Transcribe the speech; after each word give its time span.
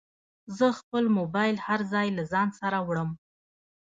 زه 0.57 0.67
خپل 0.79 1.03
موبایل 1.17 1.55
هر 1.67 1.79
ځای 1.93 2.07
له 2.17 2.23
ځانه 2.31 2.53
سره 2.61 2.77
وړم. 2.87 3.09